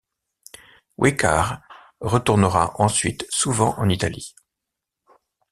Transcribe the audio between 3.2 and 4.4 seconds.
souvent en Italie.